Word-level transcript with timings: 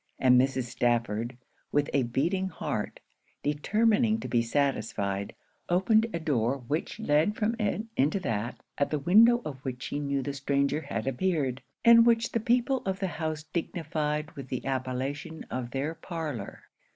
And 0.17 0.41
Mrs. 0.41 0.63
Stafford, 0.63 1.37
with 1.71 1.87
a 1.93 2.01
beating 2.01 2.49
heart, 2.49 2.99
determining 3.43 4.19
to 4.21 4.27
be 4.27 4.41
satisfied, 4.41 5.35
opened 5.69 6.07
a 6.11 6.19
door 6.19 6.57
which 6.67 6.99
led 6.99 7.35
from 7.35 7.55
it, 7.59 7.83
into 7.95 8.19
that, 8.21 8.63
at 8.79 8.89
the 8.89 8.97
window 8.97 9.43
of 9.45 9.59
which 9.63 9.83
she 9.83 9.99
knew 9.99 10.23
the 10.23 10.33
stranger 10.33 10.81
had 10.81 11.05
appeared; 11.05 11.61
and 11.85 12.07
which 12.07 12.31
the 12.31 12.39
people 12.39 12.81
of 12.83 12.99
the 12.99 13.09
house 13.21 13.43
dignified 13.43 14.31
with 14.31 14.47
the 14.47 14.65
appellation 14.65 15.43
of 15.51 15.69
their 15.69 15.93
parlour. 15.93 16.63